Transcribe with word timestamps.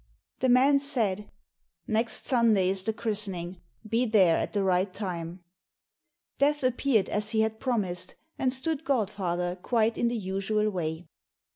The 0.39 0.49
man 0.49 0.79
said, 0.79 1.29
"Next 1.85 2.25
Sunday 2.25 2.69
is 2.69 2.83
the 2.85 2.91
christening; 2.91 3.61
be 3.87 4.07
there 4.07 4.35
at 4.35 4.51
the 4.51 4.63
right 4.63 4.91
time." 4.91 5.43
Death 6.39 6.63
appeared 6.63 7.07
as 7.07 7.33
he 7.33 7.41
had 7.41 7.59
promised, 7.59 8.15
and 8.35 8.51
stood 8.51 8.83
godfather 8.83 9.57
quite 9.57 9.99
in 9.99 10.07
the 10.07 10.17
usual 10.17 10.71
way. 10.71 11.05